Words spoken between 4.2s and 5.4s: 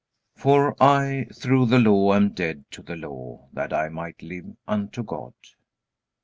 live unto God.